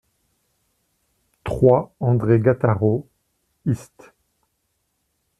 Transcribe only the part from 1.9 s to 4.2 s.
André Gattaro, Ist.